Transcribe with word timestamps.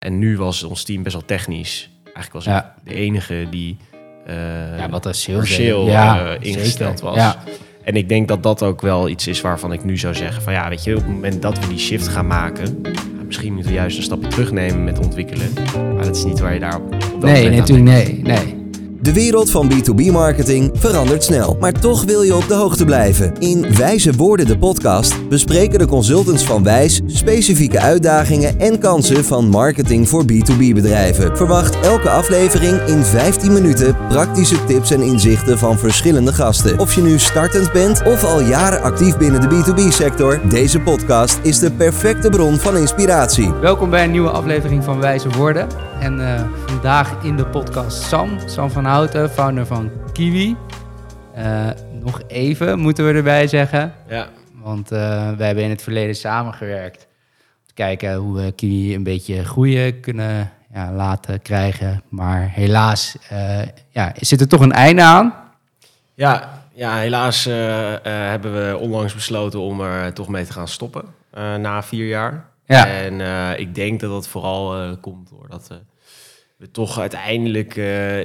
En 0.00 0.18
nu 0.18 0.36
was 0.36 0.62
ons 0.62 0.82
team 0.82 1.02
best 1.02 1.14
wel 1.14 1.24
technisch. 1.24 1.90
Eigenlijk 2.04 2.32
was 2.32 2.44
Ja. 2.44 2.74
ik 2.84 2.88
de 2.92 2.94
enige 2.94 3.46
die 3.50 3.76
Ja, 4.76 4.88
wat 4.90 5.02
sales 5.02 5.24
commercieel 5.24 5.84
deed. 5.84 5.92
Ja, 5.92 6.26
eh, 6.34 6.36
ingesteld 6.40 6.98
zeker. 6.98 7.04
was. 7.14 7.16
Ja. 7.16 7.36
En 7.84 7.96
ik 7.96 8.08
denk 8.08 8.28
dat 8.28 8.42
dat 8.42 8.62
ook 8.62 8.80
wel 8.80 9.08
iets 9.08 9.26
is 9.26 9.40
waarvan 9.40 9.72
ik 9.72 9.84
nu 9.84 9.98
zou 9.98 10.14
zeggen 10.14 10.42
van 10.42 10.52
ja, 10.52 10.68
weet 10.68 10.84
je, 10.84 10.94
op 10.96 11.00
het 11.02 11.10
moment 11.10 11.42
dat 11.42 11.58
we 11.58 11.68
die 11.68 11.78
shift 11.78 12.08
gaan 12.08 12.26
maken, 12.26 12.80
misschien 13.26 13.52
moeten 13.52 13.70
we 13.72 13.76
juist 13.78 13.96
een 13.96 14.02
stapje 14.02 14.28
terugnemen 14.28 14.84
met 14.84 14.98
ontwikkelen. 14.98 15.52
Maar 15.94 16.04
dat 16.04 16.16
is 16.16 16.24
niet 16.24 16.40
waar 16.40 16.54
je 16.54 16.60
daar 16.60 16.76
op, 16.76 16.94
op 16.94 17.00
dat 17.20 17.20
Nee, 17.22 17.50
natuurlijk 17.50 17.88
nee. 17.88 18.20
nee. 18.22 18.59
De 19.02 19.12
wereld 19.12 19.50
van 19.50 19.70
B2B-marketing 19.70 20.70
verandert 20.72 21.24
snel, 21.24 21.56
maar 21.60 21.72
toch 21.72 22.04
wil 22.04 22.22
je 22.22 22.34
op 22.34 22.48
de 22.48 22.54
hoogte 22.54 22.84
blijven. 22.84 23.38
In 23.38 23.74
Wijze 23.76 24.12
Woorden, 24.12 24.46
de 24.46 24.58
podcast, 24.58 25.28
bespreken 25.28 25.78
de 25.78 25.86
consultants 25.86 26.44
van 26.44 26.62
Wijs 26.62 27.00
specifieke 27.06 27.80
uitdagingen 27.80 28.58
en 28.58 28.78
kansen 28.78 29.24
van 29.24 29.48
marketing 29.48 30.08
voor 30.08 30.24
B2B-bedrijven. 30.24 31.36
Verwacht 31.36 31.80
elke 31.80 32.10
aflevering 32.10 32.80
in 32.80 33.04
15 33.04 33.52
minuten 33.52 33.96
praktische 34.08 34.64
tips 34.64 34.90
en 34.90 35.02
inzichten 35.02 35.58
van 35.58 35.78
verschillende 35.78 36.32
gasten. 36.32 36.78
Of 36.78 36.94
je 36.94 37.02
nu 37.02 37.18
startend 37.18 37.72
bent 37.72 38.02
of 38.02 38.24
al 38.24 38.40
jaren 38.40 38.82
actief 38.82 39.16
binnen 39.16 39.40
de 39.40 39.48
B2B-sector, 39.48 40.40
deze 40.48 40.80
podcast 40.80 41.38
is 41.42 41.58
de 41.58 41.72
perfecte 41.72 42.28
bron 42.28 42.56
van 42.56 42.76
inspiratie. 42.76 43.52
Welkom 43.60 43.90
bij 43.90 44.04
een 44.04 44.10
nieuwe 44.10 44.30
aflevering 44.30 44.84
van 44.84 45.00
Wijze 45.00 45.28
Woorden. 45.28 45.89
En 46.00 46.34
eh, 46.34 46.42
vandaag 46.66 47.22
in 47.22 47.36
de 47.36 47.46
podcast 47.46 48.02
Sam, 48.02 48.38
Sam 48.46 48.70
van 48.70 48.84
Houten, 48.84 49.30
founder 49.30 49.66
van 49.66 49.90
Kiwi. 50.12 50.56
Eh, 51.34 51.68
nog 51.92 52.22
even 52.26 52.78
moeten 52.78 53.06
we 53.06 53.12
erbij 53.12 53.46
zeggen, 53.46 53.94
Ja, 54.08 54.28
want 54.52 54.92
eh, 54.92 54.98
wij 55.36 55.46
hebben 55.46 55.64
in 55.64 55.70
het 55.70 55.82
verleden 55.82 56.16
samengewerkt. 56.16 57.06
Om 57.60 57.66
te 57.66 57.74
kijken 57.74 58.14
hoe 58.14 58.36
we 58.36 58.52
Kiwi 58.52 58.94
een 58.94 59.02
beetje 59.02 59.44
groeien 59.44 60.00
kunnen 60.00 60.50
ja, 60.74 60.92
laten 60.92 61.42
krijgen. 61.42 62.02
Maar 62.08 62.50
helaas 62.52 63.16
ja, 63.90 64.12
zit 64.20 64.40
er 64.40 64.48
toch 64.48 64.60
een 64.60 64.72
einde 64.72 65.02
aan. 65.02 65.34
ja, 66.14 66.62
ja 66.72 66.96
helaas 66.96 67.44
hebben 68.02 68.52
we 68.54 68.76
onlangs 68.78 69.14
besloten 69.14 69.60
om 69.60 69.80
er 69.80 70.12
toch 70.12 70.28
mee 70.28 70.44
te 70.44 70.52
gaan 70.52 70.68
stoppen 70.68 71.04
na 71.60 71.82
vier 71.82 72.06
jaar. 72.06 72.49
Ja. 72.76 72.86
En 72.86 73.20
eh, 73.20 73.58
ik 73.58 73.74
denk 73.74 74.00
dat 74.00 74.10
dat 74.10 74.28
vooral 74.28 74.76
eh, 74.76 74.90
komt 75.00 75.28
doordat 75.28 75.68
eh, 75.70 75.76
we 76.56 76.70
toch 76.70 76.98
uiteindelijk 76.98 77.80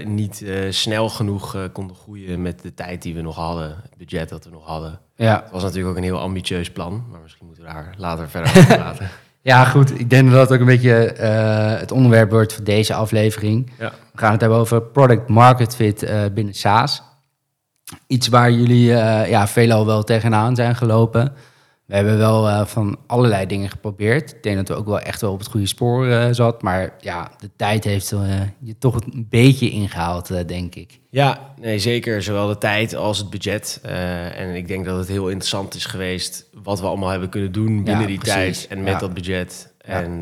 niet 0.05 0.45
snel 0.69 1.09
genoeg 1.09 1.69
konden 1.71 1.95
groeien 1.95 2.41
met 2.41 2.61
de 2.61 2.73
tijd 2.73 3.01
die 3.01 3.15
we 3.15 3.21
nog 3.21 3.35
hadden, 3.35 3.75
het 3.81 3.97
budget 3.97 4.29
dat 4.29 4.45
we 4.45 4.49
nog 4.49 4.65
hadden. 4.65 4.99
Ja, 5.15 5.41
Het 5.43 5.51
was 5.51 5.63
natuurlijk 5.63 5.89
ook 5.89 5.97
een 5.97 6.03
heel 6.03 6.19
ambitieus 6.19 6.71
plan, 6.71 7.05
maar 7.11 7.19
misschien 7.21 7.45
moeten 7.45 7.63
we 7.63 7.69
daar 7.69 7.93
later 7.97 8.29
verder 8.29 8.49
over 8.49 8.75
praten. 8.83 9.09
Ja, 9.41 9.65
goed. 9.65 9.99
Ik 9.99 10.09
denk 10.09 10.31
dat 10.31 10.47
dat 10.47 10.53
ook 10.53 10.59
een 10.59 10.75
beetje 10.75 10.91
het 11.79 11.91
onderwerp 11.91 12.29
wordt 12.31 12.53
voor 12.53 12.63
deze 12.63 12.93
aflevering. 12.93 13.71
Ja. 13.79 13.91
We 14.11 14.17
gaan 14.17 14.31
het 14.31 14.41
hebben 14.41 14.59
over 14.59 14.81
product 14.81 15.29
market 15.29 15.75
fit 15.75 16.11
binnen 16.33 16.53
SaaS. 16.53 17.03
Iets 18.07 18.27
waar 18.27 18.51
jullie 18.51 18.85
ja, 19.27 19.47
veelal 19.47 19.85
wel 19.85 20.03
tegenaan 20.03 20.55
zijn 20.55 20.75
gelopen. 20.75 21.35
We 21.85 21.95
hebben 21.95 22.17
wel 22.17 22.47
eh, 22.49 22.65
van 22.65 22.97
allerlei 23.07 23.45
dingen 23.45 23.69
geprobeerd. 23.69 24.31
Ik 24.33 24.43
denk 24.43 24.55
dat 24.55 24.67
we 24.67 24.73
ook 24.75 24.85
wel 24.85 24.99
echt 24.99 25.21
wel 25.21 25.31
op 25.31 25.39
het 25.39 25.47
goede 25.47 25.67
spoor 25.67 26.07
eh 26.07 26.27
zat. 26.31 26.61
Maar 26.61 26.93
ja, 26.99 27.31
de 27.39 27.49
tijd 27.55 27.83
heeft 27.83 28.11
eh, 28.11 28.41
je 28.59 28.77
toch 28.77 28.95
een 28.95 29.27
beetje 29.29 29.69
ingehaald, 29.69 30.29
eh, 30.29 30.47
denk 30.47 30.75
ik. 30.75 30.99
Ja, 31.09 31.53
nee, 31.61 31.79
zeker. 31.79 32.21
Zowel 32.23 32.47
de 32.47 32.57
tijd 32.57 32.95
als 32.95 33.17
het 33.17 33.29
budget. 33.29 33.79
En 34.35 34.55
ik 34.55 34.67
denk 34.67 34.85
dat 34.85 34.97
het 34.97 35.07
heel 35.07 35.27
interessant 35.27 35.75
is 35.75 35.85
geweest 35.85 36.45
wat 36.63 36.79
we 36.79 36.85
allemaal 36.87 37.09
hebben 37.09 37.29
kunnen 37.29 37.51
doen 37.51 37.75
binnen 37.83 38.01
Ja, 38.01 38.07
die 38.07 38.17
precies. 38.17 38.33
tijd 38.59 38.67
en 38.69 38.83
met 38.83 38.93
Ja. 38.93 38.99
dat 38.99 39.13
budget. 39.13 39.73
Ja. 39.85 40.01
En 40.03 40.21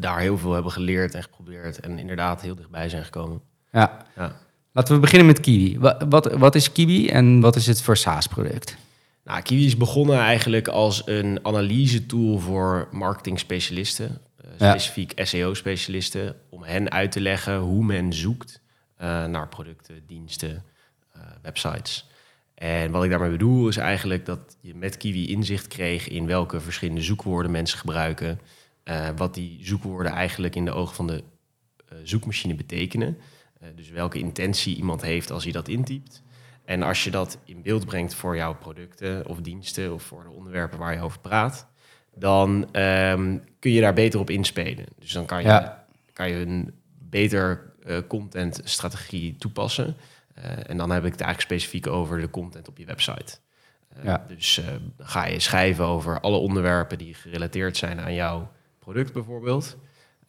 daar 0.00 0.18
heel 0.18 0.38
veel 0.38 0.52
hebben 0.52 0.72
geleerd 0.72 1.14
en 1.14 1.22
geprobeerd 1.22 1.80
en 1.80 1.98
inderdaad 1.98 2.40
heel 2.42 2.54
dichtbij 2.54 2.88
zijn 2.88 3.04
gekomen. 3.04 3.40
Ja. 3.72 3.96
Ja. 4.16 4.32
Laten 4.72 4.94
we 4.94 5.00
beginnen 5.00 5.26
met 5.26 5.40
Kiwi. 5.40 5.78
Wat, 5.78 6.04
wat, 6.08 6.32
wat 6.32 6.54
is 6.54 6.72
Kiwi 6.72 7.08
en 7.08 7.40
wat 7.40 7.56
is 7.56 7.66
het 7.66 7.82
voor 7.82 7.96
SaaS-product? 7.96 8.76
Nou, 9.24 9.42
Kiwi 9.42 9.64
is 9.66 9.76
begonnen 9.76 10.18
eigenlijk 10.18 10.68
als 10.68 11.02
een 11.06 11.38
analyse-tool 11.42 12.38
voor 12.38 12.88
marketing-specialisten, 12.90 14.20
eh, 14.36 14.50
Ja. 14.58 14.70
specifiek 14.70 15.12
SEO-specialisten, 15.16 16.36
om 16.48 16.62
hen 16.62 16.90
uit 16.90 17.12
te 17.12 17.20
leggen 17.20 17.58
hoe 17.58 17.84
men 17.84 18.12
zoekt 18.12 18.60
eh, 18.96 19.24
naar 19.26 19.48
producten, 19.48 20.02
diensten, 20.06 20.64
eh, 21.12 21.20
websites. 21.42 22.08
En 22.54 22.90
wat 22.90 23.04
ik 23.04 23.10
daarmee 23.10 23.30
bedoel 23.30 23.68
is 23.68 23.76
eigenlijk 23.76 24.26
dat 24.26 24.56
je 24.60 24.74
met 24.74 24.96
Kiwi 24.96 25.28
inzicht 25.28 25.66
kreeg 25.68 26.08
in 26.08 26.26
welke 26.26 26.60
verschillende 26.60 27.02
zoekwoorden 27.02 27.50
mensen 27.50 27.78
gebruiken, 27.78 28.40
eh, 28.82 29.08
wat 29.16 29.34
die 29.34 29.58
zoekwoorden 29.62 30.12
eigenlijk 30.12 30.56
in 30.56 30.64
de 30.64 30.72
ogen 30.72 30.94
van 30.94 31.06
de 31.06 31.24
zoekmachine 32.02 32.54
betekenen. 32.54 33.18
Dus 33.74 33.90
welke 33.90 34.18
intentie 34.18 34.76
iemand 34.76 35.02
heeft 35.02 35.30
als 35.30 35.42
hij 35.44 35.52
dat 35.52 35.68
intypt. 35.68 36.22
En 36.70 36.82
als 36.82 37.04
je 37.04 37.10
dat 37.10 37.38
in 37.44 37.62
beeld 37.62 37.86
brengt 37.86 38.14
voor 38.14 38.36
jouw 38.36 38.54
producten 38.54 39.26
of 39.26 39.40
diensten 39.40 39.94
of 39.94 40.02
voor 40.02 40.22
de 40.24 40.30
onderwerpen 40.30 40.78
waar 40.78 40.94
je 40.94 41.00
over 41.00 41.20
praat, 41.20 41.66
dan 42.14 42.68
ehm, 42.72 43.38
kun 43.58 43.70
je 43.70 43.80
daar 43.80 43.92
beter 43.94 44.20
op 44.20 44.30
inspelen. 44.30 44.84
Dus 44.98 45.12
dan 45.12 45.26
kan 45.26 45.42
je, 45.42 45.48
Ja. 45.48 45.84
kan 46.12 46.28
je 46.30 46.34
een 46.36 46.74
beter 46.98 47.72
eh, 47.84 47.96
contentstrategie 48.08 49.36
toepassen. 49.36 49.96
Eh, 50.34 50.70
en 50.70 50.76
dan 50.76 50.90
heb 50.90 51.04
ik 51.04 51.12
het 51.12 51.20
eigenlijk 51.20 51.52
specifiek 51.52 51.86
over 51.86 52.20
de 52.20 52.30
content 52.30 52.68
op 52.68 52.78
je 52.78 52.84
website. 52.84 53.38
Eh, 53.88 54.04
Ja. 54.04 54.24
Dus 54.28 54.60
ga 54.98 55.26
je 55.26 55.40
schrijven 55.40 55.84
over 55.84 56.20
alle 56.20 56.36
onderwerpen 56.36 56.98
die 56.98 57.14
gerelateerd 57.14 57.76
zijn 57.76 58.00
aan 58.00 58.14
jouw 58.14 58.50
product 58.78 59.12
bijvoorbeeld. 59.12 59.76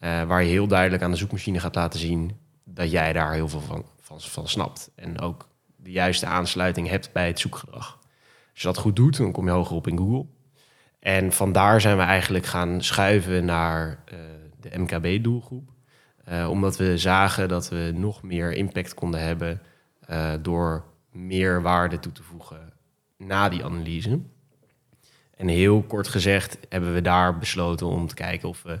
waar 0.00 0.42
je 0.42 0.48
heel 0.50 0.66
duidelijk 0.66 1.02
aan 1.02 1.10
de 1.10 1.16
zoekmachine 1.16 1.60
gaat 1.60 1.74
laten 1.74 2.00
zien 2.00 2.36
dat 2.64 2.90
jij 2.90 3.12
daar 3.12 3.32
heel 3.32 3.48
veel 3.48 3.60
van, 3.60 3.84
van, 4.00 4.20
van 4.20 4.48
snapt. 4.48 4.90
En 4.94 5.20
ook 5.20 5.50
de 5.82 5.90
juiste 5.90 6.26
aansluiting 6.26 6.88
hebt 6.88 7.12
bij 7.12 7.26
het 7.26 7.38
zoekgedrag. 7.38 7.98
Als 8.52 8.60
je 8.60 8.66
dat 8.66 8.78
goed 8.78 8.96
doet, 8.96 9.16
dan 9.16 9.32
kom 9.32 9.46
je 9.46 9.50
hoger 9.50 9.76
op 9.76 9.86
in 9.86 9.98
Google. 9.98 10.26
En 10.98 11.32
vandaar 11.32 11.80
zijn 11.80 11.96
we 11.96 12.02
eigenlijk 12.02 12.46
gaan 12.46 12.82
schuiven 12.82 13.44
naar 13.44 14.02
eh, 14.04 14.18
de 14.60 14.78
MKB-doelgroep. 14.78 15.70
Eh, 16.24 16.48
omdat 16.50 16.76
we 16.76 16.98
zagen 16.98 17.48
dat 17.48 17.68
we 17.68 17.92
nog 17.94 18.22
meer 18.22 18.52
impact 18.52 18.94
konden 18.94 19.20
hebben 19.20 19.60
eh, 20.00 20.32
door 20.42 20.84
meer 21.10 21.62
waarde 21.62 21.98
toe 21.98 22.12
te 22.12 22.22
voegen 22.22 22.72
na 23.16 23.48
die 23.48 23.64
analyse. 23.64 24.20
En 25.36 25.48
heel 25.48 25.82
kort 25.82 26.08
gezegd 26.08 26.58
hebben 26.68 26.94
we 26.94 27.02
daar 27.02 27.38
besloten 27.38 27.86
om 27.86 28.06
te 28.06 28.14
kijken 28.14 28.48
of 28.48 28.62
we 28.62 28.80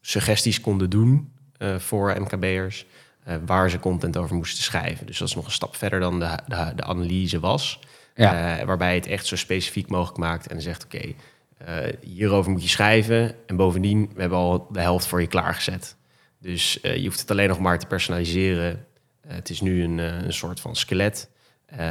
suggesties 0.00 0.60
konden 0.60 0.90
doen 0.90 1.32
voor 1.78 2.20
MKB'ers. 2.20 2.86
Eh, 3.26 3.36
waar 3.46 3.70
ze 3.70 3.78
content 3.78 4.16
over 4.16 4.36
moesten 4.36 4.64
schrijven. 4.64 5.06
Dus 5.06 5.18
dat 5.18 5.28
is 5.28 5.34
nog 5.34 5.44
een 5.44 5.50
stap 5.50 5.76
verder 5.76 6.00
dan 6.00 6.18
de, 6.18 6.38
de, 6.46 6.72
de 6.76 6.84
analyse 6.84 7.40
was. 7.40 7.80
Ja. 8.14 8.58
Eh, 8.58 8.66
waarbij 8.66 8.94
het 8.94 9.06
echt 9.06 9.26
zo 9.26 9.36
specifiek 9.36 9.88
mogelijk 9.88 10.18
maakt 10.18 10.46
en 10.46 10.62
zegt: 10.62 10.84
Oké, 10.84 11.14
eh, 11.58 11.74
hierover 12.00 12.50
moet 12.50 12.62
je 12.62 12.68
schrijven. 12.68 13.34
En 13.46 13.56
bovendien, 13.56 14.10
we 14.14 14.20
hebben 14.20 14.38
al 14.38 14.66
de 14.72 14.80
helft 14.80 15.06
voor 15.06 15.20
je 15.20 15.26
klaargezet. 15.26 15.96
Dus 16.40 16.78
je 16.82 17.04
hoeft 17.04 17.20
het 17.20 17.30
alleen 17.30 17.48
nog 17.48 17.58
maar 17.58 17.78
te 17.78 17.86
personaliseren. 17.86 18.86
Het 19.26 19.50
is 19.50 19.60
nu 19.60 19.84
een, 19.84 19.98
een 19.98 20.32
soort 20.32 20.60
van 20.60 20.76
skelet. 20.76 21.30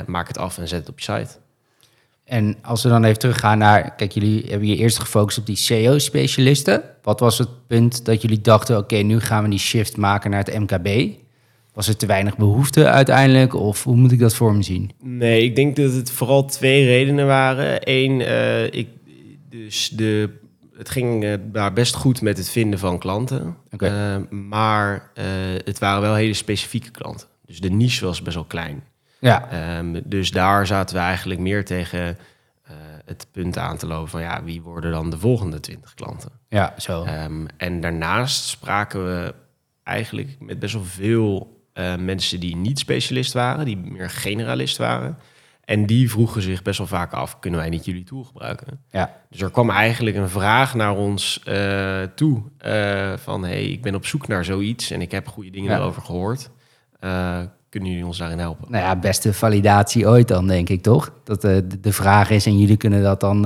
Maak 0.05 0.27
het 0.27 0.37
af 0.37 0.57
en 0.57 0.67
zet 0.67 0.79
het 0.79 0.89
op 0.89 0.99
je 0.99 1.05
site. 1.05 1.37
En 2.23 2.57
als 2.61 2.83
we 2.83 2.89
dan 2.89 3.03
even 3.03 3.19
teruggaan 3.19 3.57
naar... 3.57 3.95
Kijk, 3.95 4.11
jullie 4.11 4.45
hebben 4.49 4.67
je 4.67 4.75
eerst 4.75 4.99
gefocust 4.99 5.37
op 5.37 5.45
die 5.45 5.55
SEO-specialisten. 5.55 6.83
Wat 7.01 7.19
was 7.19 7.37
het 7.37 7.67
punt 7.67 8.05
dat 8.05 8.21
jullie 8.21 8.41
dachten... 8.41 8.77
oké, 8.77 8.95
nu 8.95 9.19
gaan 9.19 9.43
we 9.43 9.49
die 9.49 9.59
shift 9.59 9.97
maken 9.97 10.29
naar 10.29 10.43
het 10.43 10.59
MKB? 10.59 11.15
Was 11.75 11.87
er 11.87 11.97
te 11.97 12.05
weinig 12.05 12.37
behoefte 12.37 12.89
uiteindelijk? 12.89 13.53
Of 13.53 13.83
hoe 13.83 13.95
moet 13.95 14.11
ik 14.11 14.19
dat 14.19 14.35
voor 14.35 14.55
me 14.55 14.63
zien? 14.63 14.91
Nee, 15.03 15.43
ik 15.43 15.55
denk 15.55 15.75
dat 15.75 15.93
het 15.93 16.11
vooral 16.11 16.45
twee 16.45 16.85
redenen 16.85 17.27
waren. 17.27 17.79
Eén, 17.83 18.21
eh, 18.21 18.63
ik, 18.73 18.87
dus 19.49 19.89
de, 19.89 20.29
het 20.77 20.89
ging 20.89 21.23
eh, 21.23 21.33
daar 21.51 21.73
best 21.73 21.95
goed 21.95 22.21
met 22.21 22.37
het 22.37 22.49
vinden 22.49 22.79
van 22.79 22.99
klanten. 22.99 23.57
Eh, 23.77 24.17
maar 24.29 25.11
het 25.63 25.79
waren 25.79 26.01
wel 26.01 26.15
hele 26.15 26.33
specifieke 26.33 26.91
klanten. 26.91 27.27
Dus 27.45 27.59
de 27.59 27.71
niche 27.71 28.05
was 28.05 28.21
best 28.21 28.35
wel 28.35 28.45
klein. 28.45 28.83
Ja, 29.19 29.49
Ehm, 29.49 30.01
dus 30.03 30.31
daar 30.31 30.67
zaten 30.67 30.95
we 30.95 31.01
eigenlijk 31.01 31.39
meer 31.39 31.65
tegen 31.65 32.17
het 33.05 33.27
punt 33.31 33.57
aan 33.57 33.77
te 33.77 33.87
lopen 33.87 34.09
van 34.09 34.21
ja, 34.21 34.43
wie 34.43 34.61
worden 34.61 34.91
dan 34.91 35.09
de 35.09 35.17
volgende 35.17 35.59
20 35.59 35.93
klanten? 35.93 36.31
ja 36.49 36.73
zo. 36.77 37.03
Ehm, 37.03 37.45
en 37.57 37.81
daarnaast 37.81 38.45
spraken 38.45 39.05
we 39.05 39.33
eigenlijk 39.83 40.35
met 40.39 40.59
best 40.59 40.73
wel 40.73 40.83
veel 40.83 41.54
eh, 41.75 41.95
mensen 41.95 42.39
die 42.39 42.55
niet 42.55 42.79
specialist 42.79 43.33
waren, 43.33 43.65
die 43.65 43.77
meer 43.77 44.09
generalist 44.09 44.77
waren. 44.77 45.17
En 45.65 45.85
die 45.85 46.09
vroegen 46.09 46.41
zich 46.41 46.61
best 46.61 46.77
wel 46.77 46.87
vaak 46.87 47.13
af, 47.13 47.39
kunnen 47.39 47.59
wij 47.59 47.69
niet 47.69 47.85
jullie 47.85 48.03
tool 48.03 48.23
gebruiken? 48.23 48.79
Ja, 48.89 49.13
Dus 49.29 49.41
er 49.41 49.51
kwam 49.51 49.69
eigenlijk 49.69 50.15
een 50.15 50.29
vraag 50.29 50.75
naar 50.75 50.95
ons 50.95 51.41
eh, 51.43 52.01
toe 52.15 52.41
eh, 52.57 53.13
van, 53.17 53.43
hey, 53.43 53.65
ik 53.65 53.81
ben 53.81 53.95
op 53.95 54.05
zoek 54.05 54.27
naar 54.27 54.45
zoiets 54.45 54.91
en 54.91 55.01
ik 55.01 55.11
heb 55.11 55.27
goede 55.27 55.49
dingen 55.49 55.71
Ja. 55.71 55.77
erover 55.77 56.01
gehoord. 56.01 56.49
Eh, 56.99 57.39
kunnen 57.69 57.89
jullie 57.89 58.05
ons 58.05 58.17
daarin 58.17 58.39
helpen? 58.39 58.71
nou 58.71 58.83
ja, 58.83 58.95
beste 58.95 59.33
validatie 59.33 60.07
ooit 60.07 60.27
dan, 60.27 60.47
denk 60.47 60.69
ik, 60.69 60.81
toch? 60.81 61.13
Dat 61.23 61.41
de, 61.41 61.91
vraag 61.93 62.29
is 62.29 62.45
en 62.45 62.59
jullie 62.59 62.77
kunnen 62.77 63.03
dat 63.03 63.19
dan 63.19 63.41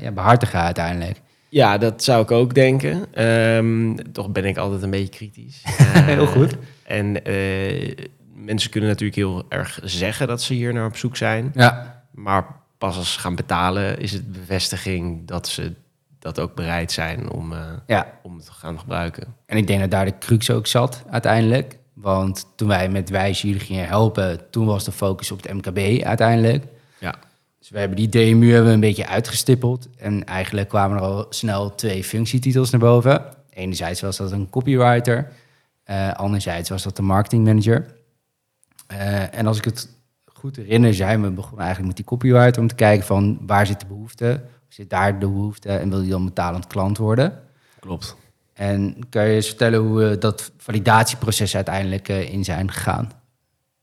ja, 0.00 0.10
behartigen 0.14 0.60
uiteindelijk. 0.60 1.20
Ja, 1.52 1.78
dat 1.78 2.02
zou 2.02 2.22
ik 2.22 2.30
ook 2.30 2.54
denken. 2.54 3.14
Ehm, 3.14 3.94
toch 4.12 4.30
ben 4.30 4.44
ik 4.44 4.56
altijd 4.56 4.82
een 4.82 4.90
beetje 4.90 5.08
kritisch. 5.08 5.62
Heel 6.14 6.26
goed. 6.26 6.56
En 6.82 7.24
eh, 7.24 8.06
mensen 8.34 8.70
kunnen 8.70 8.90
natuurlijk 8.90 9.16
heel 9.18 9.44
erg 9.48 9.78
zeggen 9.82 10.26
dat 10.26 10.42
ze 10.42 10.54
hier 10.54 10.72
naar 10.72 10.86
op 10.86 10.96
zoek 10.96 11.16
zijn. 11.16 11.50
Ja, 11.54 12.04
Maar 12.10 12.46
pas 12.78 12.96
als 12.96 13.12
ze 13.12 13.20
gaan 13.20 13.34
betalen 13.34 13.98
is 13.98 14.12
het 14.12 14.32
bevestiging 14.32 15.26
dat 15.26 15.48
ze 15.48 15.72
dat 16.18 16.40
ook 16.40 16.54
bereid 16.54 16.92
zijn 16.92 17.30
om, 17.30 17.52
eh, 17.52 17.58
ja. 17.86 18.18
om 18.22 18.36
het 18.36 18.44
te 18.44 18.52
gaan 18.52 18.78
gebruiken. 18.78 19.34
En 19.46 19.56
ik 19.56 19.66
denk 19.66 19.80
dat 19.80 19.90
daar 19.90 20.04
de 20.04 20.18
crux 20.18 20.50
ook 20.50 20.66
zat 20.66 21.04
uiteindelijk. 21.10 21.78
Want 21.92 22.46
toen 22.56 22.68
wij 22.68 22.88
met 22.88 23.10
Wijs 23.10 23.42
jullie 23.42 23.60
gingen 23.60 23.86
helpen, 23.86 24.50
toen 24.50 24.66
was 24.66 24.84
de 24.84 24.92
focus 24.92 25.30
op 25.30 25.42
het 25.42 25.52
MKB 25.52 26.02
uiteindelijk. 26.04 26.64
Ja, 26.98 27.14
Dus 27.62 27.70
we 27.70 27.78
hebben 27.78 27.96
die 27.96 28.08
DMU 28.08 28.50
hebben 28.50 28.68
we 28.68 28.74
een 28.74 28.80
beetje 28.80 29.06
uitgestippeld. 29.06 29.88
En 29.96 30.24
eigenlijk 30.24 30.68
kwamen 30.68 30.96
er 30.96 31.02
al 31.02 31.26
snel 31.28 31.74
twee 31.74 32.04
functietitels 32.04 32.70
naar 32.70 32.80
boven. 32.80 33.24
Enerzijds 33.50 34.00
was 34.00 34.16
dat 34.16 34.32
een 34.32 34.50
copywriter. 34.50 35.32
eh 35.84 36.12
anderzijds 36.12 36.68
was 36.68 36.82
dat 36.82 36.96
de 36.96 37.02
marketingmanager. 37.02 37.86
Eh 38.86 39.38
en 39.38 39.46
als 39.46 39.58
ik 39.58 39.64
het 39.64 39.88
goed 40.32 40.56
herinner, 40.56 40.94
zijn 40.94 41.22
we 41.22 41.30
begonnen 41.30 41.64
eigenlijk 41.64 41.88
met 41.88 41.96
die 41.96 42.06
copywriter... 42.06 42.62
om 42.62 42.68
te 42.68 42.74
kijken 42.74 43.06
van 43.06 43.38
waar 43.46 43.66
zit 43.66 43.80
de 43.80 43.86
behoefte? 43.86 44.40
Zit 44.68 44.90
daar 44.90 45.18
de 45.18 45.26
behoefte 45.26 45.68
en 45.68 45.88
wil 45.88 46.00
die 46.00 46.10
dan 46.10 46.24
betalend 46.24 46.66
klant 46.66 46.98
worden? 46.98 47.42
klopt. 47.80 48.16
En 48.52 48.96
kan 49.08 49.24
je 49.24 49.34
eens 49.34 49.46
vertellen 49.46 49.80
hoe 49.80 49.98
we 49.98 50.18
dat 50.18 50.52
validatieproces 50.56 51.54
uiteindelijk 51.54 52.08
eh, 52.08 52.32
in 52.32 52.44
zijn 52.44 52.70
gegaan? 52.70 53.21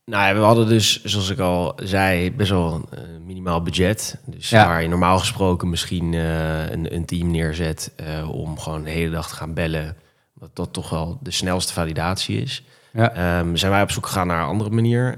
Nou 0.10 0.28
ja, 0.28 0.34
we 0.34 0.40
hadden 0.46 0.68
dus, 0.68 1.04
zoals 1.04 1.30
ik 1.30 1.40
al 1.40 1.74
zei, 1.84 2.32
best 2.32 2.50
wel 2.50 2.74
een 2.74 2.98
eh, 2.98 3.04
minimaal 3.26 3.62
budget. 3.62 4.22
Dus 4.26 4.50
Ja. 4.50 4.66
waar 4.68 4.82
je 4.82 4.88
normaal 4.88 5.20
gesproken 5.20 5.70
misschien 5.70 6.14
eh, 6.14 6.70
een, 6.70 6.96
een 6.96 7.06
team 7.06 7.32
neerzet 7.32 7.92
eh, 7.96 8.30
om 8.30 8.60
gewoon 8.60 8.84
de 8.84 8.90
hele 8.90 9.12
dag 9.12 9.30
te 9.30 9.36
gaan 9.36 9.54
bellen. 9.54 9.96
Dat 10.36 10.56
dat 10.56 10.74
toch 10.74 10.90
wel 10.90 11.20
de 11.22 11.32
snelste 11.32 11.74
validatie 11.74 12.42
is. 12.42 12.64
Ja. 12.94 13.12
Ehm, 13.14 13.56
zijn 13.56 13.72
wij 13.72 13.82
op 13.82 13.92
zoek 13.92 14.06
gegaan 14.06 14.28
naar 14.28 14.42
een 14.42 14.48
andere 14.48 14.70
manier 14.70 15.16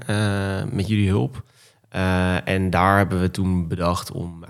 met 0.72 0.88
jullie 0.88 1.08
hulp. 1.08 1.42
En 2.44 2.70
daar 2.70 2.96
hebben 2.96 3.20
we 3.20 3.30
toen 3.30 3.68
bedacht 3.68 4.10
om 4.10 4.44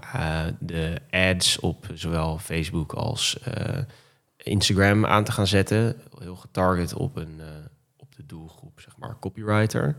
de 0.59 0.97
ads 1.11 1.61
op 1.61 1.87
zowel 1.95 2.39
Facebook 2.39 2.93
als 2.93 3.39
Instagram 4.37 5.07
aan 5.07 5.25
te 5.25 5.33
gaan 5.33 5.47
zetten. 5.47 5.97
Heel 6.19 6.37
getarget 6.37 6.95
op, 6.95 7.17
een, 7.17 7.41
op 7.97 8.17
de 8.17 8.27
doelgroep, 8.27 8.81
zeg 8.81 8.97
maar, 8.97 9.17
copywriter. 9.21 9.97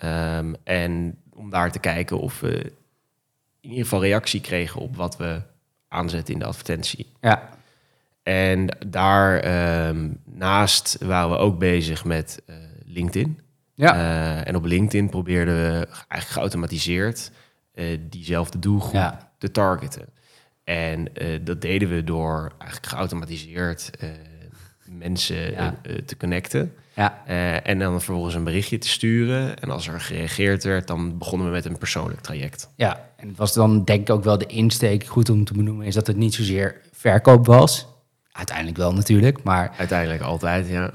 Ehm, 0.00 0.52
en 0.64 1.18
om 1.34 1.50
daar 1.50 1.72
te 1.72 1.78
kijken 1.78 2.18
of 2.20 2.40
we 2.40 2.72
in 3.60 3.68
ieder 3.70 3.82
geval 3.84 4.02
reactie 4.02 4.40
kregen 4.40 4.80
op 4.80 4.96
wat 4.96 5.16
we 5.16 5.42
aanzetten 5.88 6.34
in 6.34 6.40
de 6.40 6.46
advertentie. 6.46 7.06
Ja, 7.20 7.48
En 8.22 8.66
daar 8.86 9.38
ehm, 9.40 10.08
naast 10.24 10.96
waren 11.00 11.30
we 11.30 11.36
ook 11.36 11.58
bezig 11.58 12.04
met 12.04 12.42
eh, 12.46 12.56
LinkedIn. 12.84 13.40
ja. 13.74 13.94
Eh, 13.94 14.48
en 14.48 14.56
op 14.56 14.64
LinkedIn 14.64 15.08
probeerden 15.08 15.54
we 15.54 15.86
eigenlijk 15.86 16.26
geautomatiseerd 16.26 17.30
eh, 17.74 17.98
diezelfde 18.10 18.58
doelgroep 18.58 18.92
Ja. 18.94 19.32
te 19.38 19.50
targeten. 19.50 20.06
En 20.64 21.06
dat 21.42 21.60
deden 21.60 21.88
we 21.88 22.04
door 22.04 22.52
eigenlijk 22.58 22.86
geautomatiseerd 22.92 23.90
mensen 24.98 25.50
Ja. 25.50 25.74
eh, 25.82 25.92
eh, 25.96 26.02
te 26.04 26.16
connecten. 26.16 26.74
ja. 26.94 27.22
Eh, 27.26 27.66
en 27.68 27.78
dan 27.78 27.92
vervolgens 27.92 28.34
een 28.34 28.44
berichtje 28.44 28.78
te 28.78 28.88
sturen. 28.88 29.58
En 29.60 29.70
als 29.70 29.88
er 29.88 30.00
gereageerd 30.00 30.64
werd, 30.64 30.86
dan 30.86 31.18
begonnen 31.18 31.46
we 31.46 31.52
met 31.52 31.64
een 31.64 31.78
persoonlijk 31.78 32.20
traject. 32.20 32.68
Ja, 32.76 33.08
en 33.16 33.28
het 33.28 33.36
was 33.36 33.52
dan 33.52 33.84
denk 33.84 34.00
ik 34.00 34.14
ook 34.14 34.24
wel 34.24 34.38
de 34.38 34.46
insteek, 34.46 35.04
goed 35.04 35.30
om 35.30 35.44
te 35.44 35.52
benoemen, 35.52 35.86
is 35.86 35.94
dat 35.94 36.06
het 36.06 36.16
niet 36.16 36.34
zozeer 36.34 36.80
verkoop 36.92 37.46
was. 37.46 37.86
Uiteindelijk 38.32 38.76
wel 38.76 38.92
natuurlijk, 38.92 39.42
maar 39.42 39.72
Uiteindelijk 39.78 40.22
altijd, 40.22 40.68
ja. 40.68 40.90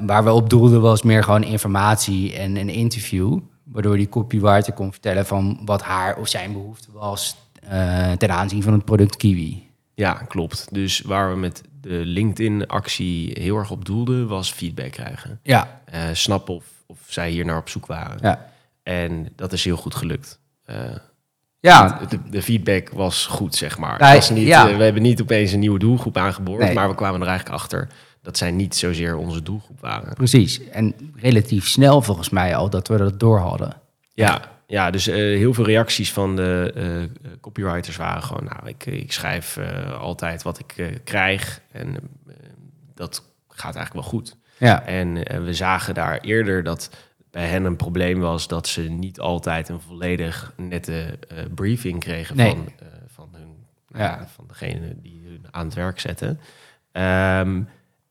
waar 0.00 0.24
we 0.24 0.30
op 0.32 0.50
doelden 0.50 0.80
was 0.80 1.02
meer 1.02 1.24
gewoon 1.24 1.42
informatie 1.44 2.36
en 2.36 2.56
een 2.56 2.68
interview. 2.68 3.38
Waardoor 3.64 3.96
die 3.96 4.08
copywriter 4.08 4.72
kon 4.72 4.92
vertellen 4.92 5.26
van 5.26 5.60
wat 5.64 5.82
haar 5.82 6.16
of 6.16 6.28
zijn 6.28 6.52
behoefte 6.52 6.88
was 6.92 7.36
ten 8.18 8.30
aanzien 8.30 8.62
van 8.62 8.72
het 8.72 8.84
product 8.84 9.16
Kiwi. 9.16 9.65
Ja, 9.96 10.12
klopt. 10.12 10.66
Dus 10.70 11.00
waar 11.00 11.30
we 11.30 11.36
met 11.36 11.62
de 11.80 12.02
LinkedIn-actie 12.04 13.30
heel 13.40 13.56
erg 13.56 13.70
op 13.70 13.84
doelden, 13.84 14.26
was 14.28 14.52
feedback 14.52 14.90
krijgen. 14.90 15.40
Ja, 15.42 15.80
Eh 15.84 16.02
snappen 16.12 16.54
of, 16.54 16.64
of 16.86 16.98
zij 17.06 17.30
hier 17.30 17.44
naar 17.44 17.58
op 17.58 17.68
zoek 17.68 17.86
waren. 17.86 18.18
ja. 18.22 18.46
En 18.82 19.28
dat 19.36 19.52
is 19.52 19.64
heel 19.64 19.76
goed 19.76 19.94
gelukt. 19.94 20.40
Eh, 20.64 20.76
Ja, 21.60 22.00
de, 22.08 22.18
de 22.30 22.42
feedback 22.42 22.90
was 22.90 23.26
goed, 23.26 23.54
zeg 23.54 23.78
maar. 23.78 23.98
Het 23.98 24.14
was 24.14 24.30
niet, 24.30 24.46
ja. 24.46 24.68
eh, 24.68 24.76
we 24.76 24.82
hebben 24.84 25.02
niet 25.02 25.22
opeens 25.22 25.52
een 25.52 25.58
nieuwe 25.58 25.78
doelgroep 25.78 26.16
aangeboord, 26.16 26.60
Nee. 26.60 26.74
maar 26.74 26.88
we 26.88 26.94
kwamen 26.94 27.20
er 27.20 27.26
eigenlijk 27.26 27.58
achter 27.58 27.88
dat 28.22 28.36
zij 28.36 28.50
niet 28.50 28.76
zozeer 28.76 29.16
onze 29.16 29.42
doelgroep 29.42 29.80
waren. 29.80 30.14
precies. 30.14 30.68
En 30.68 30.94
relatief 31.16 31.68
snel 31.68 32.02
volgens 32.02 32.30
mij 32.30 32.56
al 32.56 32.70
dat 32.70 32.88
we 32.88 32.96
dat 32.96 33.20
door 33.20 33.38
hadden. 33.38 33.76
Ja, 34.14 34.40
ja 34.66 34.90
dus 34.90 35.06
eh, 35.06 35.14
heel 35.16 35.54
veel 35.54 35.64
reacties 35.64 36.12
van 36.12 36.36
de 36.36 36.72
eh, 37.22 37.30
copywriters 37.40 37.96
waren 37.96 38.22
gewoon, 38.22 38.44
nou, 38.44 38.68
ik, 38.68 38.86
ik 38.86 39.12
schrijf 39.12 39.56
eh, 39.56 40.00
altijd 40.00 40.42
wat 40.42 40.58
ik 40.58 41.00
krijg 41.04 41.60
en 41.72 41.96
dat 42.94 43.24
gaat 43.48 43.74
eigenlijk 43.76 44.06
wel 44.06 44.20
goed. 44.20 44.36
Ja, 44.58 44.84
En 44.86 45.14
we 45.44 45.54
zagen 45.54 45.94
daar 45.94 46.20
eerder 46.20 46.62
dat 46.62 46.90
bij 47.30 47.46
hen 47.46 47.64
een 47.64 47.76
probleem 47.76 48.20
was 48.20 48.48
dat 48.48 48.66
ze 48.68 48.80
niet 48.82 49.20
altijd 49.20 49.68
een 49.68 49.80
volledig 49.80 50.52
nette 50.56 51.18
briefing 51.54 52.00
kregen 52.00 52.36
Nee. 52.36 52.50
van, 52.54 52.66
van, 53.06 53.28
hun, 53.32 53.66
Ja. 53.88 54.26
van 54.34 54.44
degene 54.48 54.96
die 55.02 55.22
hun 55.24 55.46
aan 55.50 55.64
het 55.64 55.74
werk 55.74 56.00
zetten. 56.00 56.40
Ehm, 56.92 57.62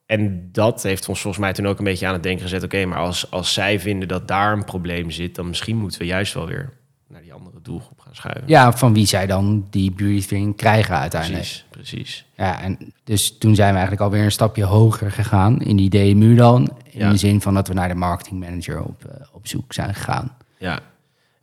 en 0.06 0.50
dat 0.52 0.84
heeft 0.84 1.10
ons 1.10 1.22
volgens 1.22 1.44
mij 1.44 1.54
toen 1.54 1.68
ook 1.68 1.78
een 1.78 1.84
beetje 1.84 2.07
aan 2.07 2.13
het 2.13 2.24
denken 2.24 2.42
gezet. 2.44 2.63
Oké, 2.63 2.86
maar 2.86 2.98
als, 3.00 3.31
als 3.31 3.54
zij 3.54 3.80
vinden 3.80 4.07
dat 4.07 4.28
daar 4.28 4.54
een 4.54 4.66
probleem 4.66 5.12
zit, 5.12 5.36
dan 5.36 5.48
misschien 5.48 5.78
moeten 5.78 6.00
we 6.00 6.06
juist 6.06 6.34
wel 6.34 6.48
weer 6.48 6.74
naar 7.07 7.22
die 7.22 7.34
andere 7.34 7.62
doelgroep 7.62 8.00
gaan 8.00 8.16
schuiven. 8.16 8.44
ja, 8.48 8.74
van 8.74 8.94
wie 8.94 9.06
zij 9.06 9.25
dan 9.28 9.68
die 9.69 9.92
briefing 9.92 10.56
krijgen 10.56 10.98
uiteindelijk. 10.98 11.42
precies, 11.44 11.66
precies. 11.69 12.25
Ja, 12.36 12.62
en 12.62 12.94
dus 13.04 13.38
toen 13.38 13.56
zijn 13.56 13.68
we 13.69 13.74
eigenlijk 13.74 14.02
alweer 14.02 14.24
een 14.24 14.31
stapje 14.31 14.63
hoger 14.63 15.12
gegaan 15.12 15.62
in 15.62 15.75
die 15.75 15.90
DMU 15.90 16.36
dan. 16.36 16.78
In 16.92 17.00
Ja. 17.00 17.10
de 17.10 17.18
zin 17.18 17.42
van 17.42 17.54
dat 17.54 17.68
we 17.68 17.74
naar 17.74 17.88
de 17.88 17.96
marketingmanager 17.96 18.84
op, 18.84 19.06
eh, 19.06 19.25
op 19.31 19.48
zoek 19.48 19.74
zijn 19.74 19.94
gegaan. 19.94 20.38
Ja, 20.58 20.80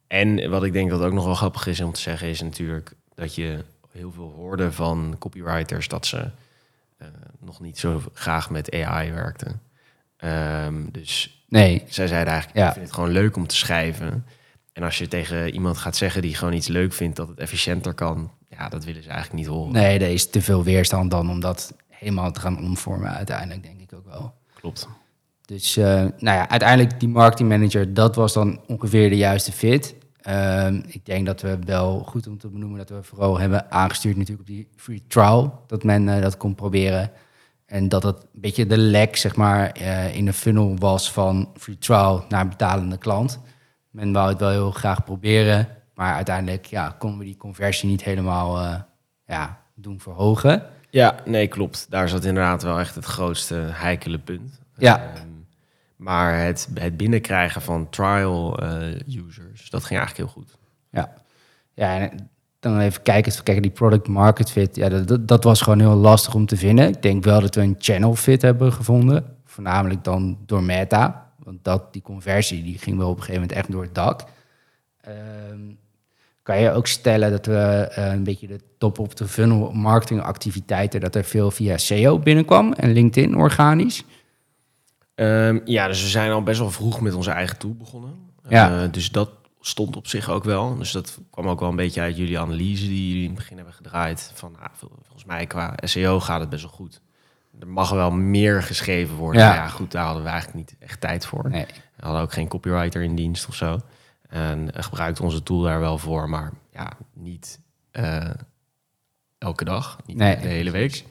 en 0.07 0.51
wat 0.51 0.65
ik 0.65 0.73
denk 0.73 0.91
dat 0.91 1.01
ook 1.03 1.13
nog 1.13 1.25
wel 1.25 1.35
grappig 1.35 1.67
is 1.67 1.81
om 1.81 1.93
te 1.93 2.01
zeggen, 2.01 2.29
is 2.29 2.41
natuurlijk 2.43 2.93
dat 3.15 3.35
je 3.35 3.65
heel 3.93 4.13
veel 4.13 4.33
hoorde 4.37 4.73
van 4.73 5.17
copywriters 5.19 5.89
dat 5.89 6.07
ze 6.07 6.31
nog 7.41 7.61
niet 7.61 7.79
zo 7.79 8.03
graag 8.13 8.51
met 8.51 8.73
AI 8.75 9.13
werkten. 9.13 9.61
Ehm, 10.17 10.91
dus 10.91 11.45
Nee, 11.49 11.83
zij 11.89 12.07
zeiden 12.07 12.33
eigenlijk, 12.33 12.59
Ja. 12.61 12.67
ik 12.67 12.73
vind 12.73 12.85
het 12.87 12.95
gewoon 12.95 13.11
leuk 13.11 13.37
om 13.37 13.47
te 13.47 13.57
schrijven. 13.57 14.27
En 14.73 14.83
als 14.83 14.99
je 14.99 15.09
tegen 15.09 15.55
iemand 15.55 15.77
gaat 15.79 15.97
zeggen 15.97 16.23
die 16.23 16.35
gewoon 16.35 16.55
iets 16.55 16.69
leuk 16.69 16.93
vindt 16.93 17.17
dat 17.17 17.29
het 17.29 17.39
efficiënter 17.39 17.95
kan, 17.95 18.31
ja, 18.49 18.69
dat 18.69 18.85
willen 18.85 19.03
ze 19.03 19.09
eigenlijk 19.09 19.39
niet 19.39 19.49
horen. 19.55 19.73
nee, 19.73 19.99
er 19.99 20.11
is 20.13 20.31
te 20.31 20.43
veel 20.43 20.65
weerstand 20.65 21.11
dan 21.11 21.31
om 21.31 21.41
dat 21.41 21.75
helemaal 21.89 22.33
te 22.33 22.41
gaan 22.41 22.59
omvormen 22.59 23.11
uiteindelijk, 23.11 23.63
denk 23.63 23.81
ik 23.81 23.93
ook 23.93 24.07
wel. 24.07 24.35
Klopt. 24.55 24.89
Dus 25.45 25.77
eh, 25.77 25.85
nou 25.95 26.11
ja, 26.37 26.49
uiteindelijk 26.49 27.01
die 27.01 27.09
marketingmanager, 27.09 27.95
dat 27.95 28.17
was 28.17 28.33
dan 28.33 28.61
ongeveer 28.67 29.09
de 29.09 29.17
juiste 29.17 29.53
fit. 29.53 29.95
Ehm, 30.23 30.81
ik 30.87 31.07
denk 31.07 31.27
dat 31.27 31.41
we 31.41 31.59
wel 31.65 31.99
goed 31.99 32.27
om 32.27 32.39
te 32.39 32.49
benoemen 32.49 32.79
dat 32.79 32.89
we 32.89 33.03
vooral 33.03 33.39
hebben 33.39 33.71
aangestuurd 33.71 34.17
natuurlijk 34.17 34.49
op 34.49 34.55
die 34.55 34.69
free 34.77 35.03
trial. 35.09 35.65
Dat 35.67 35.85
men 35.85 36.09
eh, 36.09 36.23
dat 36.23 36.37
kon 36.37 36.55
proberen. 36.55 37.11
En 37.67 37.89
dat 37.89 38.03
het 38.03 38.17
een 38.17 38.41
beetje 38.41 38.67
de 38.67 38.79
lek, 38.79 39.17
zeg 39.17 39.37
maar, 39.37 39.71
eh, 39.71 40.17
in 40.17 40.25
de 40.25 40.33
funnel 40.33 40.77
was 40.79 41.13
van 41.13 41.51
free 41.57 41.79
trial 41.79 42.25
naar 42.29 42.49
betalende 42.49 42.99
klant. 42.99 43.41
Men 43.91 44.13
wou 44.13 44.29
het 44.29 44.39
wel 44.39 44.51
heel 44.51 44.71
graag 44.71 45.05
proberen, 45.05 45.69
maar 45.95 46.15
uiteindelijk 46.15 46.67
ja, 46.67 46.95
konden 46.99 47.19
we 47.19 47.25
die 47.25 47.37
conversie 47.37 47.89
niet 47.89 48.05
helemaal 48.05 48.59
eh, 48.59 48.81
ja, 49.27 49.61
doen 49.75 50.01
verhogen. 50.01 50.63
Ja, 50.91 51.15
nee, 51.25 51.49
klopt. 51.49 51.87
Daar 51.91 52.09
zat 52.09 52.25
inderdaad 52.25 52.63
wel 52.63 52.79
echt 52.79 52.95
het 52.95 53.05
grootste 53.05 53.55
heikele 53.55 54.19
punt. 54.19 54.61
Ja. 54.77 54.99
Ehm, 54.99 55.32
maar 56.03 56.45
het, 56.45 56.69
binnenkrijgen 56.97 57.63
van 57.63 57.89
trial 57.91 58.59
eh, 58.59 59.17
users, 59.27 59.71
dat 59.71 59.85
ging 59.85 60.01
eigenlijk 60.01 60.17
heel 60.31 60.43
goed. 60.43 60.57
Ja, 60.91 61.13
ja 61.75 62.11
dan 62.61 62.79
even 62.79 63.03
kijken, 63.03 63.33
kijken 63.43 63.63
die 63.63 63.71
product 63.71 64.09
market 64.09 64.51
fit. 64.51 64.77
Ja, 64.77 64.89
dat- 64.89 65.09
dat, 65.09 65.29
dat 65.29 65.45
was 65.45 65.61
gewoon 65.61 65.81
heel 65.81 65.95
lastig 65.95 66.35
om 66.35 66.47
te 66.47 66.57
vinden. 66.57 66.89
Ik 66.89 67.03
denk 67.03 67.25
wel 67.25 67.41
dat 67.41 67.55
we 67.55 67.61
een 67.61 67.77
channel 67.79 68.15
fit 68.15 68.43
hebben 68.43 68.73
gevonden. 68.73 69.25
Voornamelijk 69.45 70.05
dan 70.05 70.39
door 70.47 70.63
Meta. 70.63 71.33
Want 71.39 71.65
dat, 71.65 71.93
die 71.93 72.03
conversie 72.03 72.63
die 72.63 72.79
ging 72.79 72.97
wel 72.99 73.09
op 73.09 73.17
een 73.17 73.23
gegeven 73.23 73.41
moment 73.41 73.59
echt 73.59 73.73
door 73.73 73.83
het 73.83 73.95
dak. 73.95 74.25
Ehm, 75.01 75.61
kan 76.43 76.61
je 76.61 76.71
ook 76.71 76.87
stellen 76.87 77.31
dat 77.31 77.47
we 77.47 77.59
eh, 77.95 78.13
een 78.13 78.25
beetje 78.25 78.47
de 78.47 78.61
top 78.79 78.99
op 78.99 79.17
de 79.17 79.29
funnel 79.29 79.73
marketingactiviteiten... 79.73 81.01
dat 81.01 81.15
er 81.15 81.25
veel 81.25 81.51
via 81.51 81.77
SEO 81.77 82.19
binnenkwam 82.19 82.73
en 82.73 82.93
LinkedIn 82.93 83.37
organisch? 83.37 84.05
Ehm, 85.23 85.59
ja, 85.65 85.87
dus 85.87 86.03
we 86.03 86.09
zijn 86.09 86.31
al 86.31 86.43
best 86.43 86.59
wel 86.59 86.71
vroeg 86.71 87.01
met 87.01 87.15
onze 87.15 87.31
eigen 87.31 87.59
tool 87.59 87.75
begonnen. 87.75 88.15
Ja. 88.49 88.83
Eh, 88.83 88.93
dus 88.93 89.11
dat 89.11 89.31
stond 89.61 89.97
op 89.97 90.07
zich 90.07 90.31
ook 90.31 90.45
wel. 90.45 90.77
Dus 90.77 90.93
dat 90.93 91.19
kwam 91.31 91.49
ook 91.49 91.61
wel 91.61 91.69
een 91.69 91.77
beetje 91.77 92.01
uit 92.01 92.17
jullie 92.17 92.39
analyse 92.39 92.87
die 92.87 93.07
jullie 93.09 93.23
in 93.23 93.29
het 93.29 93.39
begin 93.39 93.57
hebben 93.57 93.75
gedraaid. 93.75 94.31
Van 94.35 94.57
vol- 94.73 94.91
volgens 95.03 95.25
mij 95.25 95.47
qua 95.47 95.73
SEO 95.77 96.21
gaat 96.21 96.41
het 96.41 96.49
best 96.49 96.63
wel 96.63 96.73
goed. 96.73 97.01
Er 97.61 97.69
mag 97.69 97.91
wel 97.91 98.11
meer 98.11 98.63
geschreven 98.63 99.15
worden. 99.15 99.41
Ja. 99.43 99.69
Goed, 99.69 99.91
daar 99.93 100.05
hadden 100.05 100.23
we 100.23 100.29
eigenlijk 100.29 100.59
niet 100.59 100.77
echt 100.79 101.01
tijd 101.01 101.27
voor. 101.27 101.51
Nee. 101.51 101.67
We 101.97 102.05
hadden 102.05 102.23
ook 102.23 102.33
geen 102.33 102.49
copywriter 102.49 103.03
in 103.03 103.15
dienst 103.15 103.49
of 103.49 103.55
zo. 103.55 103.81
En 104.29 104.75
eh, 104.75 104.83
gebruikten 104.83 105.25
onze 105.25 105.43
tool 105.43 105.61
daar 105.63 105.81
wel 105.81 105.99
voor, 105.99 106.29
maar 106.29 106.53
ja, 106.73 106.93
niet 107.15 107.61
eh, 107.91 108.31
elke 109.39 109.65
dag, 109.65 109.99
niet 110.07 110.17
Nee, 110.17 110.37
de 110.41 110.49
hele 110.49 110.71
week. 110.71 111.05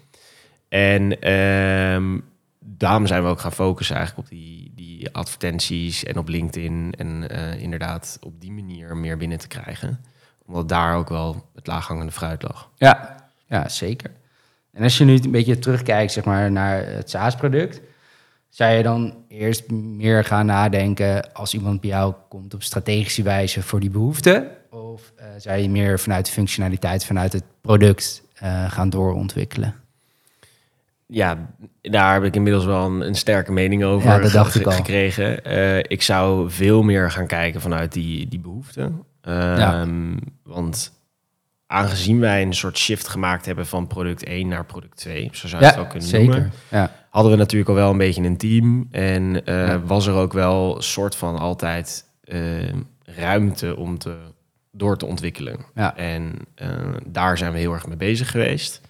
En 0.69 1.19
ehm, 1.21 2.19
daarom 2.65 3.07
zijn 3.07 3.23
we 3.23 3.29
ook 3.29 3.39
gaan 3.39 3.51
focussen 3.51 3.95
eigenlijk 3.95 4.27
op 4.27 4.37
die, 4.37 4.71
die 4.75 5.13
advertenties 5.13 6.03
en 6.03 6.17
op 6.17 6.27
LinkedIn. 6.27 6.93
En 6.97 7.29
eh, 7.29 7.61
inderdaad 7.61 8.17
op 8.21 8.41
die 8.41 8.51
manier 8.51 8.97
meer 8.97 9.17
binnen 9.17 9.37
te 9.37 9.47
krijgen. 9.47 9.99
Omdat 10.45 10.69
daar 10.69 10.95
ook 10.95 11.09
wel 11.09 11.49
het 11.55 11.67
laaghangende 11.67 12.11
fruit 12.11 12.43
lag. 12.43 12.69
Ja, 12.75 13.15
ja, 13.47 13.69
zeker. 13.69 14.11
En 14.71 14.83
als 14.83 14.97
je 14.97 15.03
nu 15.03 15.19
een 15.19 15.31
beetje 15.31 15.59
terugkijkt 15.59 16.11
zeg 16.11 16.23
maar, 16.23 16.51
naar 16.51 16.85
het 16.85 17.09
SaaS-product, 17.09 17.81
zou 18.49 18.71
je 18.71 18.83
dan 18.83 19.23
eerst 19.27 19.71
meer 19.71 20.25
gaan 20.25 20.45
nadenken 20.45 21.33
als 21.33 21.53
iemand 21.53 21.81
bij 21.81 21.89
jou 21.89 22.13
komt 22.29 22.53
op 22.53 22.63
strategische 22.63 23.23
wijze 23.23 23.61
voor 23.61 23.79
die 23.79 23.89
behoeften? 23.89 24.47
Of 24.69 25.11
eh, 25.15 25.25
zou 25.37 25.57
je 25.57 25.69
meer 25.69 25.99
vanuit 25.99 26.25
de 26.25 26.31
functionaliteit, 26.31 27.05
vanuit 27.05 27.33
het 27.33 27.43
product 27.61 28.23
eh, 28.33 28.71
gaan 28.71 28.89
doorontwikkelen? 28.89 29.75
Ja, 31.13 31.53
daar 31.81 32.13
heb 32.13 32.23
ik 32.23 32.35
inmiddels 32.35 32.65
wel 32.65 32.85
een, 32.85 33.01
een 33.01 33.15
sterke 33.15 33.51
mening 33.51 33.83
over 33.83 34.09
Ja, 34.09 34.19
dat 34.19 34.31
dacht 34.31 34.55
ik 34.55 34.65
al. 34.65 34.71
gekregen. 34.71 35.43
Eh, 35.45 35.77
ik 35.77 36.01
zou 36.01 36.49
veel 36.51 36.83
meer 36.83 37.11
gaan 37.11 37.27
kijken 37.27 37.61
vanuit 37.61 37.91
die, 37.93 38.27
die 38.27 38.39
behoeften. 38.39 39.03
Ehm, 39.21 40.17
Want 40.43 40.91
aangezien 41.67 42.19
wij 42.19 42.41
een 42.41 42.53
soort 42.53 42.77
shift 42.77 43.07
gemaakt 43.07 43.45
hebben 43.45 43.65
van 43.65 43.87
product 43.87 44.23
1 44.23 44.47
naar 44.47 44.65
product 44.65 44.97
2, 44.97 45.29
zo 45.31 45.47
zou 45.47 45.61
je 45.61 45.67
het 45.67 45.75
wel 45.75 45.87
kunnen 45.87 46.07
zeker. 46.07 46.29
noemen, 46.29 46.51
Ja. 46.69 46.91
hadden 47.09 47.31
we 47.31 47.37
natuurlijk 47.37 47.69
al 47.69 47.75
wel 47.75 47.89
een 47.91 47.97
beetje 47.97 48.23
een 48.23 48.37
team. 48.37 48.87
En 48.91 49.45
eh, 49.45 49.67
Ja. 49.67 49.79
was 49.81 50.07
er 50.07 50.13
ook 50.13 50.33
wel 50.33 50.75
een 50.75 50.83
soort 50.83 51.15
van 51.15 51.37
altijd 51.39 52.05
eh, 52.23 52.39
ruimte 53.03 53.75
om 53.77 53.97
te, 53.97 54.15
door 54.71 54.97
te 54.97 55.05
ontwikkelen. 55.05 55.57
Ja. 55.75 55.97
En 55.97 56.33
eh, 56.55 56.67
daar 57.07 57.37
zijn 57.37 57.51
we 57.51 57.57
heel 57.59 57.73
erg 57.73 57.87
mee 57.87 57.97
bezig 57.97 58.31
geweest. 58.31 58.81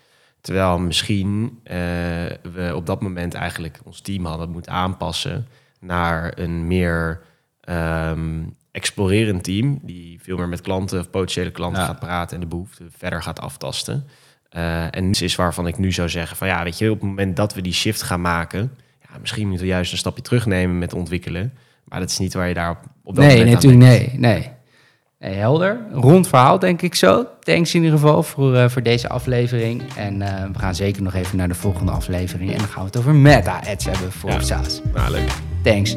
Terwijl 0.41 0.79
misschien 0.79 1.59
eh, 1.63 1.75
we 2.53 2.71
op 2.75 2.85
dat 2.85 3.01
moment 3.01 3.33
eigenlijk 3.33 3.79
ons 3.83 4.01
team 4.01 4.25
hadden 4.25 4.49
moeten 4.49 4.71
aanpassen 4.71 5.47
naar 5.79 6.31
een 6.35 6.67
meer 6.67 7.21
ehm, 7.61 8.43
explorerend 8.71 9.43
team. 9.43 9.79
Die 9.81 10.19
veel 10.21 10.37
meer 10.37 10.47
met 10.47 10.61
klanten 10.61 10.99
of 10.99 11.09
potentiële 11.09 11.51
klanten 11.51 11.81
Ja. 11.81 11.87
gaat 11.87 11.99
praten 11.99 12.35
en 12.35 12.41
de 12.41 12.47
behoeften 12.47 12.91
verder 12.97 13.23
gaat 13.23 13.39
aftasten. 13.39 14.07
Eh, 14.49 14.95
en 14.95 15.05
niets 15.05 15.21
is 15.21 15.35
waarvan 15.35 15.67
ik 15.67 15.77
nu 15.77 15.91
zou 15.91 16.09
zeggen 16.09 16.37
van 16.37 16.47
ja, 16.47 16.63
weet 16.63 16.77
je, 16.77 16.91
op 16.91 16.99
het 16.99 17.09
moment 17.09 17.35
dat 17.35 17.53
we 17.53 17.61
die 17.61 17.73
shift 17.73 18.01
gaan 18.01 18.21
maken, 18.21 18.71
ja, 19.01 19.17
misschien 19.19 19.47
moeten 19.47 19.65
we 19.65 19.71
juist 19.71 19.91
een 19.91 19.97
stapje 19.97 20.21
terugnemen 20.21 20.77
met 20.77 20.93
ontwikkelen. 20.93 21.53
Maar 21.83 21.99
dat 21.99 22.09
is 22.09 22.17
niet 22.19 22.33
waar 22.33 22.47
je 22.47 22.53
daar 22.53 22.69
op, 23.03 23.15
dat 23.15 23.25
Nee, 23.25 23.37
moment 23.37 23.47
aan 23.47 23.53
natuurlijk 23.53 23.83
nee, 23.83 24.19
nee. 24.19 24.49
Nee, 25.21 25.33
helder. 25.33 25.79
Rond 25.91 26.27
verhaal, 26.27 26.59
denk 26.59 26.81
ik 26.81 26.95
zo. 26.95 27.25
Thanks 27.39 27.73
in 27.73 27.83
ieder 27.83 27.99
geval 27.99 28.23
voor, 28.23 28.55
eh, 28.55 28.69
voor 28.69 28.83
deze 28.83 29.09
aflevering. 29.09 29.83
En 29.97 30.21
eh, 30.21 30.43
we 30.53 30.59
gaan 30.59 30.75
zeker 30.75 31.01
nog 31.03 31.13
even 31.13 31.37
naar 31.37 31.47
de 31.47 31.55
volgende 31.55 31.91
aflevering. 31.91 32.51
En 32.51 32.57
dan 32.57 32.67
gaan 32.67 32.79
we 32.81 32.85
het 32.87 32.97
over 32.97 33.15
meta-ads 33.15 33.85
hebben 33.85 34.11
voor 34.11 34.29
Ja. 34.29 34.39
SaaS. 34.39 34.81
Nou, 34.93 35.11
leuk. 35.11 35.29
Thanks. 35.63 35.95